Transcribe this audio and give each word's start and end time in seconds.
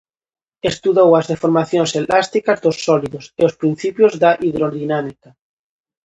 Estudou 0.71 1.09
as 1.19 1.25
deformacións 1.31 1.91
elásticas 2.01 2.61
dos 2.65 2.77
sólidos 2.85 3.25
e 3.39 3.41
os 3.49 3.57
principios 3.61 4.11
da 4.23 4.31
hidrodinámica. 4.47 5.29